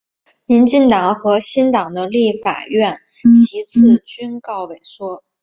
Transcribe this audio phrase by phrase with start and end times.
[0.47, 2.97] 民进党和新党的立法院
[3.45, 5.23] 席次均告萎缩。